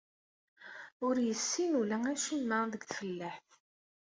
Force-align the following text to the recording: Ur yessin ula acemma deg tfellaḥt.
Ur 1.07 1.15
yessin 1.27 1.71
ula 1.81 1.97
acemma 2.11 2.59
deg 2.73 2.81
tfellaḥt. 2.85 3.49